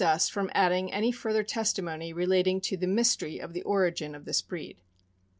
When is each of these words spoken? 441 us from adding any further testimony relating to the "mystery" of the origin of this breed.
441 0.01 0.17
us 0.17 0.29
from 0.29 0.49
adding 0.59 0.91
any 0.91 1.11
further 1.11 1.43
testimony 1.43 2.11
relating 2.11 2.59
to 2.59 2.75
the 2.75 2.87
"mystery" 2.87 3.37
of 3.37 3.53
the 3.53 3.61
origin 3.61 4.15
of 4.15 4.25
this 4.25 4.41
breed. 4.41 4.77